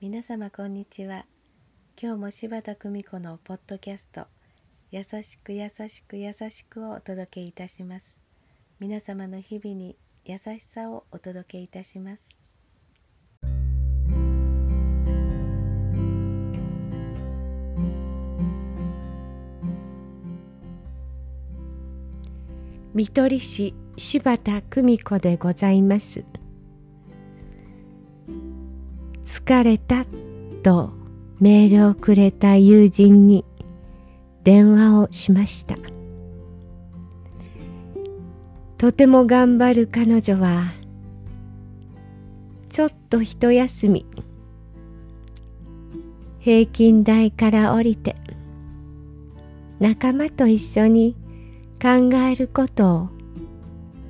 [0.00, 1.24] 皆様こんにちは。
[2.00, 4.28] 今日も柴田久美子のポッドキャスト
[4.92, 8.22] 優しく優しく優しくをお届けいたします。
[8.78, 12.38] 皆様の日々に優しさをお届けいたします。
[22.94, 26.24] 見取り師柴田久美子でございます。
[29.48, 30.04] 疲れた
[30.62, 30.90] と
[31.40, 33.46] メールをくれた友人に
[34.44, 35.76] 電話をしました。
[38.76, 40.64] とても頑張る彼女は
[42.68, 44.04] ちょっと一休み
[46.40, 48.16] 平均台から降りて
[49.80, 51.16] 仲間と一緒に
[51.80, 53.08] 考えることを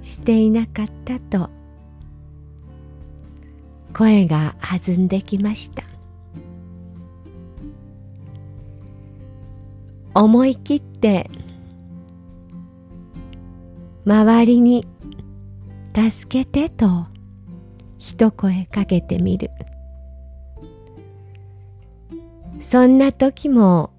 [0.03, 1.49] していなかったと
[3.99, 5.83] 声が弾んできました。
[10.15, 11.29] 思い切って
[14.07, 14.87] 周りに
[15.93, 17.07] 助けてと
[17.99, 19.51] 一声かけてみる。
[22.61, 23.91] そんな時も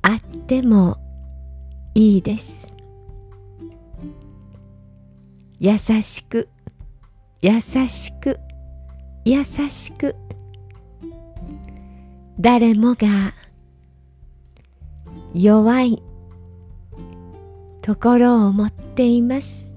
[0.00, 0.96] あっても
[1.94, 2.74] いいです。
[5.60, 6.48] 優しく
[7.40, 8.38] 優しく
[9.24, 10.16] 優しく
[12.40, 13.34] 誰もが
[15.34, 16.02] 弱い
[17.82, 19.72] ところを持っています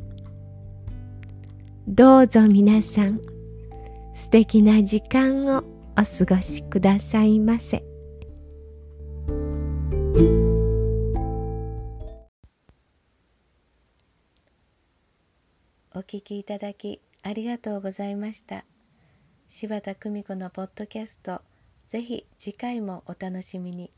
[1.87, 3.21] どうぞ皆さん
[4.15, 5.63] 素敵な時間を
[5.97, 7.83] お過ごしくださいませ。
[15.93, 18.65] お聞きいただきありがとうございました
[19.47, 21.41] 柴田久美子のポッドキャスト
[21.87, 23.91] ぜひ次回もお楽しみに。